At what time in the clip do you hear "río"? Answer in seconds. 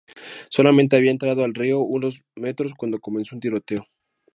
1.53-1.81